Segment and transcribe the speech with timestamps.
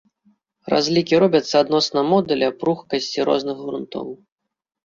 [0.73, 4.07] Разлікі робяцца адносна модуля пругкасці розных грунтоў.